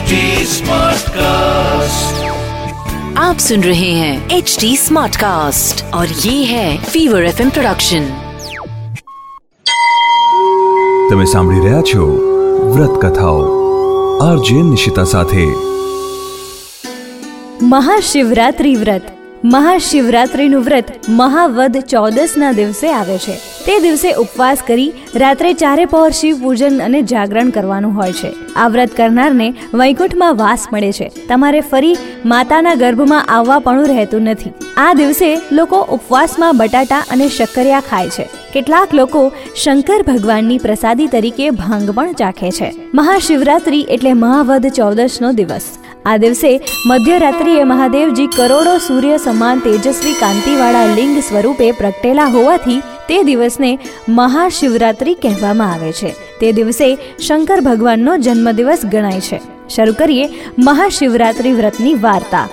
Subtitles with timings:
[0.00, 2.20] HD Smartcast.
[3.18, 8.06] आप सुन रहे हैं एच डी स्मार्ट कास्ट और ये है फीवर एफ प्रोडक्शन
[11.10, 12.06] તમે સાંભળી રહ્યા છો
[12.70, 13.42] વ્રત કથાઓ
[14.22, 15.44] આરજે નિશિતા સાથે
[17.66, 19.12] મહાશિવરાત્રિ વ્રત
[19.50, 26.39] મહાશિવરાત્રિનું વ્રત મહાવદ ચૌદસના દિવસે આવે છે તે દિવસે ઉપવાસ કરી રાત્રે ચારે પહોર શિવ
[26.43, 28.31] પૂજન અને જાગરણ કરવાનું હોય છે.
[28.55, 31.11] આ વ્રત કરનારને વૈકુંઠમાં વાસ મળે છે.
[31.27, 34.53] તમારે ફરી માતાના ગર્ભમાં આવવા પણ રહેતું નથી.
[34.77, 38.25] આ દિવસે લોકો ઉપવાસમાં બટાટા અને શક્કરિયા ખાય છે.
[38.53, 42.73] કેટલાક લોકો શંકર ભગવાનની પ્રસાદી તરીકે ભાંગ પણ ચાખે છે.
[42.93, 45.67] મહાશિવરાત્રી એટલે મહાવદ ચૌદશનો દિવસ.
[46.05, 53.79] આ દિવસે મધ્યરાત્રિએ મહાદેવજી કરોડો સૂર્ય સમાન તેજસ્વી કાંતિવાળા લિંગ સ્વરૂપે પ્રગટેલા હોવાથી તે દિવસને
[54.09, 56.15] મહાશિવરાત્રિ કહેવામાં આવે છે.
[56.39, 56.97] તે દિવસે
[57.27, 59.41] શંકર ભગવાનનો જન્મદિવસ ગણાય છે.
[59.69, 60.29] શરૂ કરીએ
[60.59, 62.49] મહાશિવરાત્રિ વ્રતની વાર્તા.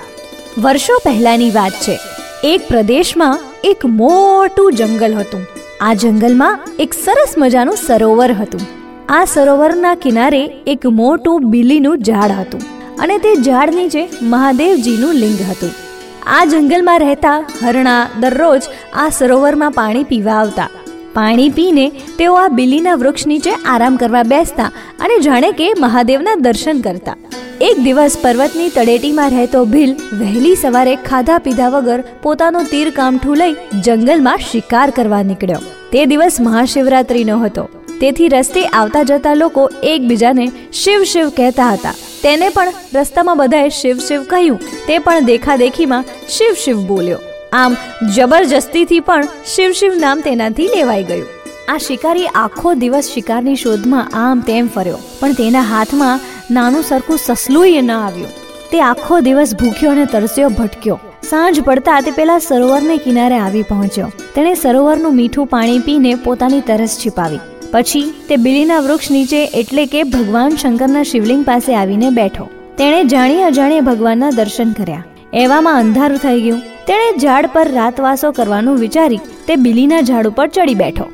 [0.62, 1.98] વર્ષો પહેલાની વાત છે.
[2.44, 5.46] એક પ્રદેશમાં એક મોટું જંગલ હતું.
[5.80, 8.60] આ જંગલમાં એક સરસ મજાનું સરોવર હતું.
[9.08, 12.60] આ સરોવરના કિનારે એક મોટું બીલીનું ઝાડ હતું.
[12.98, 15.87] અને તે ઝાડ નીચે મહાદેવજીનું લિંગ હતું.
[16.36, 18.62] આ જંગલમાં રહેતા હરણા દરરોજ
[18.94, 20.68] આ સરોવરમાં પાણી પીવા આવતા.
[21.14, 21.86] પાણી પીને
[22.18, 24.66] તેઓ આ બિલીના વૃક્ષ નીચે આરામ કરવા બેસતા
[25.00, 27.16] અને જાણે કે મહાદેવના દર્શન કરતા.
[27.60, 33.56] એક દિવસ પર્વતની તળેટીમાં રહેતો ભીલ વહેલી સવારે ખાધા પીધા વગર પોતાનું તીર કામઠું લઈ
[33.82, 35.62] જંગલમાં શિકાર કરવા નીકળ્યો.
[35.92, 37.68] તે દિવસ મહાશિવરાત્રિનો હતો.
[38.00, 41.94] તેથી રસ્તે આવતા જતા લોકો એકબીજાને શિવ શિવ કહેતા હતા.
[42.22, 44.58] તેને પણ રસ્તામાં બધાએ શિવ શિવ કહ્યું.
[44.86, 47.18] તે પણ દેખાદેખીમાં શિવ શિવ બોલ્યો.
[47.52, 47.76] આમ
[48.16, 51.26] જબરજસ્તીથી પણ શિવ શિવ નામ તેનાથી લેવાઈ ગયું.
[51.68, 54.98] આ શિકારી આખો દિવસ શિકારની શોધમાં આમ તેમ ફર્યો.
[55.20, 58.30] પણ તેના હાથમાં નાનું સરખું સસલુંય ન આવ્યું.
[58.70, 61.00] તે આખો દિવસ ભૂખ્યો અને તરસ્યો ભટક્યો.
[61.30, 64.10] સાંજ પડતા તે પેલા સરોવરને કિનારે આવી પહોંચ્યો.
[64.34, 70.02] તેણે સરોવરનું મીઠું પાણી પીને પોતાની તરસ छिપાવી પછી તે બિલીના વૃક્ષ નીચે એટલે કે
[70.02, 72.48] ભગવાન શંકરના શિવલિંગ પાસે આવીને બેઠો.
[72.78, 75.04] તેણે જાણી અજાણે ભગવાનના દર્શન કર્યા.
[75.34, 76.60] એવામાં અંધારું થઈ ગયું.
[76.60, 81.04] તેણે ઝાડ પર રાતવાસો કરવાનું વિચારી તે બિલીના ઝાડ ઉપર ચડી બેઠો.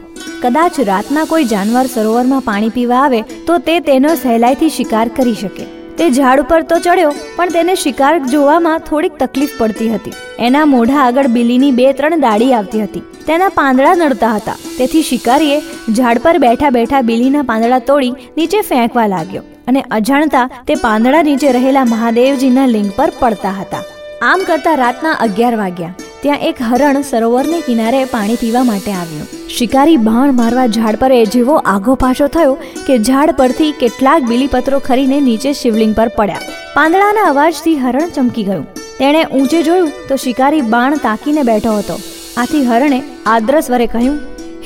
[0.43, 5.84] કદાચ રાતના કોઈ જાનવર સરોવરમાં પાણી પીવા આવે તો તે તેનો સહેલાઈથી શિકાર કરી શકે.
[5.99, 10.15] તે ઝાડ ઉપર તો ચડ્યો, પણ તેને શિકાર જોવામાં થોડીક તકલીફ પડતી હતી.
[10.47, 13.05] એના મોઢા આગળ બિલીની બે ત્રણ દાડી આવતી હતી.
[13.29, 14.57] તેના પાંદડા નડતા હતા.
[14.79, 15.59] તેથી શિકારીએ
[15.99, 21.49] ઝાડ પર બેઠા બેઠા બિલીના પાંદડા તોડી નીચે ફેંકવા લાગ્યો અને અજાણતા તે પાંદડા નીચે
[21.59, 23.85] રહેલા મહાદેવજીના લિંગ પર પડતા હતા.
[24.31, 25.95] આમ કરતા રાતના અગિયાર વાગ્યા.
[26.25, 29.27] ત્યાં એક હરણ સરોવરને કિનારે પાણી પીવા માટે આવ્યું.
[29.57, 32.55] શિકારી બાણ મારવા ઝાડ પર એ જેવો આગો પાછો થયો
[32.87, 36.45] કે ઝાડ પરથી કેટલાક બીલીપત્રો ખરીને નીચે શિવલિંગ પર પડ્યા.
[36.77, 38.65] પાંદડાના અવાજથી હરણ ચમકી ગયું.
[39.01, 41.97] તેણે ઊંચે જોયું તો શિકારી બાણ તાકીને બેઠો હતો.
[42.37, 44.17] આથી હરણે આદ્ર સ્વરે કહ્યું,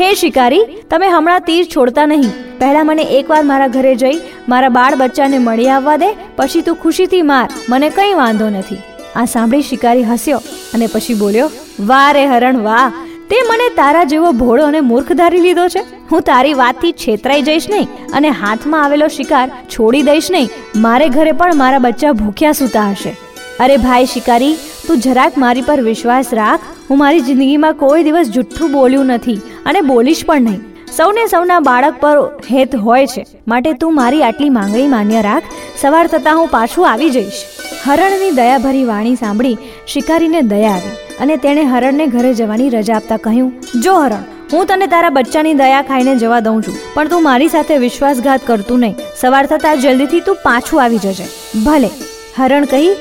[0.00, 2.36] હે શિકારી, તમે હમણાં તીર છોડતા નહીં.
[2.60, 7.24] પહેલા મને એકવાર મારા ઘરે જઈ, મારા બાળ બચ્ચાને મળી આવવા દે, પછી તું ખુશીથી
[7.32, 7.48] માર.
[7.68, 8.80] મને કંઈ વાંધો નથી.
[9.16, 10.38] આ સાંભળી શિકારી હસ્યો
[10.74, 12.92] અને પછી બોલ્યો, વાહ રે હરણ, વાહ!
[13.30, 15.78] તે મને તારા જેવો ભોળો અને મૂર્ખ ધારી લીધો છે.
[16.12, 20.48] હું તારી વાતથી છેતરાઈ જઈશ નહીં અને હાથમાં આવેલો શિકાર છોડી દઈશ નહીં.
[20.76, 23.16] મારે ઘરે પણ મારા બચ્ચા ભૂખ્યા સૂતા હશે.
[23.60, 24.54] અરે ભાઈ શિકારી,
[24.86, 26.60] તું જરાક મારી પર વિશ્વાસ રાખ.
[26.90, 30.60] હું મારી જિંદગીમાં કોઈ દિવસ જુઠ્ઠું બોલ્યું નથી અને બોલીશ પણ નહીં.
[30.96, 33.26] સૌને સૌના બાળક પર હેત હોય છે.
[33.48, 35.42] માટે તું મારી આટલી માંગણી માન્ય રાખ.
[35.80, 37.44] સવાર થતાં હું પાછું આવી જઈશ.
[37.88, 43.46] હરણની દયાભરી વાણી સાંભળી શિકારીને દયા આવી અને તેણે હરણને ઘરે જવાની રજા આપતા કહ્યું,
[43.84, 47.72] જો હરણ, હું તને તારા બચ્ચાની દયા ખાઈને જવા દઉં છું, પણ તું મારી સાથે
[47.84, 48.98] વિશ્વાસઘાત કરતું નહીં.
[49.20, 51.30] સવાર થતાં જલ્દીથી તું પાછું આવી જજે.
[51.68, 51.90] ભલે,
[52.38, 52.92] હરણ કહી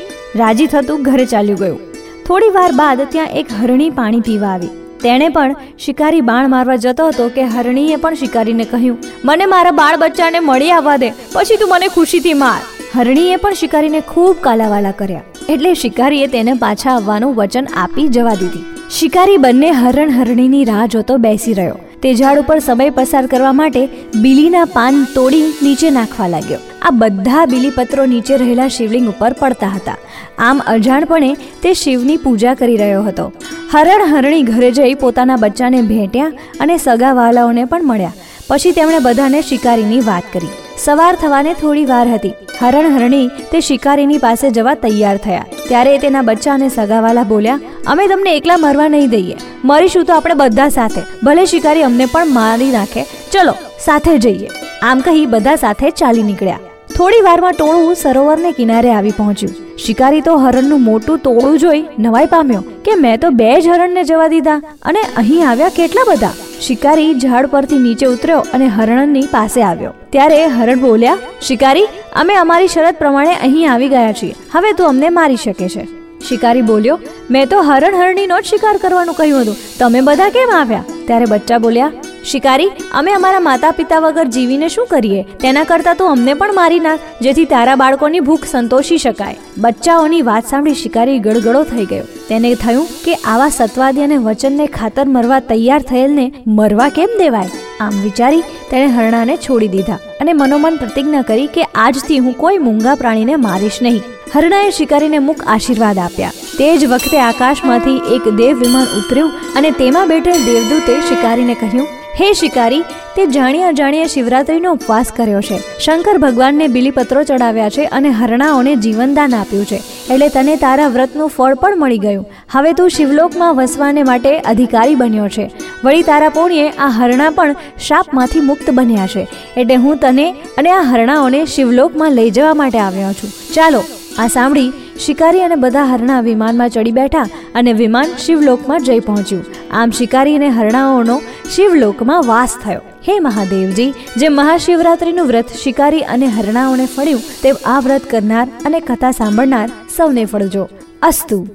[0.43, 1.83] રાજી થતું ઘરે ચાલ્યું ગયું.
[2.29, 4.73] થોડી વાર બાદ ત્યાં એક હરણી પાણી પીવા આવી.
[5.03, 8.97] તેણે પણ શિકારી બાણ મારવા જતો હતો કે હરણીએ પણ શિકારીને કહ્યું,
[9.31, 12.59] મને મારા બાળ બચ્ચાને મળી આવવા દે, પછી તું મને ખુશીથી માર.
[12.95, 15.23] હરણીએ પણ શિકારીને ખૂબ કાલાવાલા કર્યા.
[15.49, 18.63] એટલે શિકારીએ તેને પાછા આવવાનું વચન આપી જવા દીધી.
[18.89, 21.78] શિકારી બંને હરણ હરણીની રાહ જોતો બેસી રહ્યો.
[22.01, 23.89] તે ઝાડ ઉપર સમય પસાર કરવા માટે
[24.22, 26.59] બીલીના પાન તોડી નીચે નાખવા લાગ્યો.
[26.81, 29.97] આ બધા બીલીપત્રો નીચે રહેલા શિવલિંગ ઉપર પડતા હતા.
[30.40, 31.33] આમ અજાણપણે
[31.63, 33.31] તે શિવની પૂજા કરી રહ્યો હતો.
[33.72, 38.11] હરણ હરણી ઘરે જઈ પોતાના બચ્ચાને ભેટ્યા અને સગા વાલાઓને પણ મળ્યા.
[38.47, 40.66] પછી તેમણે બધાને શિકારીની વાત કરી.
[40.85, 42.34] સવાર થવાને થોડી વાર હતી.
[42.62, 45.46] હરણ હરણી તે શિકારીની પાસે જવા તૈયાર થયા.
[45.68, 49.35] ત્યારે તેના બચ્ચા અને સગાવાલા બોલ્યા, અમે તમને એકલા મરવા નહીં દઈએ.
[49.66, 51.02] મરીશું તો આપણે બધા સાથે.
[51.24, 53.03] ભલે શિકારી અમને પણ મારી નાખે.
[53.32, 54.50] ચલો, સાથે જઈએ.
[54.84, 56.59] આમ કહી બધા સાથે ચાલી નીકળ્યા.
[56.97, 59.78] થોડી વારમાં ટોળું સરોવરને કિનારે આવી પહોંચ્યું.
[59.78, 64.28] શિકારી તો હરણનું મોટું ટોળું જોઈ નવાઈ પામ્યો કે મેં તો બે જ હરણને જવા
[64.28, 64.62] દીધા.
[64.82, 66.29] અને અહીં આવ્યા કેટલા બધા?
[66.61, 69.93] શિકારી ઝાડ પરથી નીચે ઉતર્યો અને હરણની પાસે આવ્યો.
[70.09, 74.35] ત્યારે હરણ બોલ્યા, શિકારી, અમે અમારી શરત પ્રમાણે અહીં આવી ગયા છીએ.
[74.51, 75.87] હવે તું અમને મારી શકે છે.
[76.27, 76.99] શિકારી બોલ્યો,
[77.31, 79.55] મેં તો હરણ હરણીનો જ શિકાર કરવાનું કહ્યું હતું.
[79.79, 80.83] તમે બધા કેમ આવ્યા?
[81.07, 81.91] ત્યારે બચ્ચા બોલ્યા
[82.32, 85.22] શિકારી, અમે અમારા માતા પિતા વગર જીવીને શું કરીએ?
[85.44, 89.38] તેના કરતાં તો અમને પણ મારી નાખ, જેથી તારા બાળકોની ભૂખ સંતોષી શકાય.
[89.58, 92.09] બચ્ચાઓની વાત સાંભળી શિકારી ગળગળો થઈ ગયો.
[92.29, 96.26] તેને થયું કે આવા સત્વાદી અને વચનને ખાતર મરવા તૈયાર થયેલને
[96.59, 97.64] મરવા કેમ દેવાય?
[97.85, 102.96] આમ વિચારી તેણે હરણાને છોડી દીધા અને મનોમન પ્રતિજ્ઞા કરી કે આજથી હું કોઈ મૂંગા
[102.96, 104.02] પ્રાણીને મારીશ નહીં.
[104.34, 106.34] હરણાએ શિકારીને મુખ આશીર્વાદ આપ્યા.
[106.58, 111.88] તે જ વખતે આકાશમાંથી એક દેવ વિમાન ઉતર્યું અને તેમાં બેઠેલ દેવદૂતે શિકારીને કહ્યું
[112.22, 112.81] હે શિકારી,
[113.16, 115.59] તે જાણ્યા અજાણીએ શિવરાત્રિનો ઉપવાસ કર્યો છે.
[115.85, 119.75] શંકર ભગવાનને બિલીપત્રો ચડાવ્યા છે અને હરણાઓને જીવનદાન આપ્યું છે.
[120.11, 122.25] એટલે તને તારા વ્રતનું ફળ પણ મળી ગયું.
[122.52, 125.52] હવે તું શિવલોકમાં વસવાને માટે અધિકારી બન્યો છે.
[125.84, 127.55] વળી તારા પુણ્યે આ હરણા પણ
[127.87, 129.28] શાપમાંથી મુક્ત બન્યા છે.
[129.58, 133.29] એટલે હું તને અને આ હરણાઓને શિવલોકમાં લઈ જવા માટે આવ્યો છું.
[133.53, 133.84] ચાલો,
[134.19, 139.46] આ સાંભળી શિકારી અને બધા હરણા વિમાનમાં ચડી બેઠા અને વિમાન શિવલોકમાં જઈ પહોંચ્યું.
[139.72, 141.22] આમ શિકારી અને હરણાઓનો
[141.55, 142.82] શિવલોકમાં વાસ થયો.
[143.08, 149.11] હે મહાદેવજી, જે મહાશિવરાત્રિનું વ્રત શિકારી અને હરણાઓને ફળ્યું, તેમ આ વ્રત કરનાર અને કથા
[149.11, 150.70] સાંભળનાર સૌને ફળજો.
[151.02, 151.47] અસ્તુ.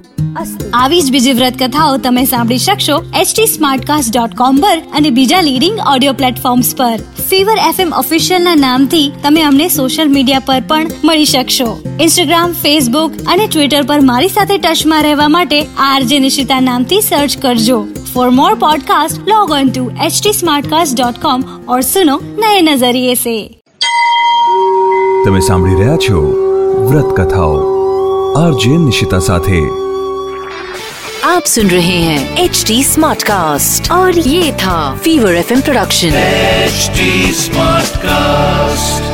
[0.73, 5.41] આવી જ બીજી વ્રત કથાઓ તમે સાંભળી શકશો એચટી સ્માર્ટકાસ્ટ ડોટ કોમ પર અને બીજા
[5.41, 6.99] લીડિંગ ઓડિયો પ્લેટફોર્મ્સ પર.
[7.29, 7.93] ફીવર એફએમ
[8.31, 11.81] એમ ના નામથી તમે અમને સોશિયલ મીડિયા પર પણ મળી શકશો.
[12.01, 17.87] ઇન્સ્ટાગ્રામ ફેસબુક અને ટ્વિટર પર મારી સાથે ટચમાં રહેવા માટે આરજે નિશિતા નામથી સર્ચ કરજો.
[18.13, 20.31] For more podcast log on to H T
[21.67, 23.37] और सुनो नए नज़रिए ऐसी
[25.25, 26.17] તમે સાંભળી રહ્યા છો
[26.87, 27.53] વ્રત કથાઓ
[28.39, 28.73] આરજે
[31.25, 36.89] आप सुन रहे हैं एच टी स्मार्ट कास्ट और ये था Fever F production H
[37.37, 39.12] smart cast